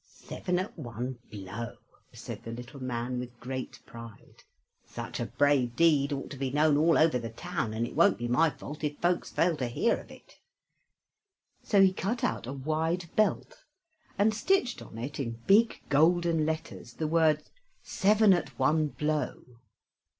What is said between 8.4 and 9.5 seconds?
fault if folks